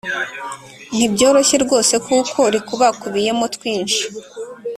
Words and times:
ntibyoroshye 0.95 1.55
r 1.61 1.63
wose, 1.71 1.93
kuko 2.07 2.39
rikubakubiye 2.53 3.31
mo 3.39 3.45
twinshi 3.55 4.03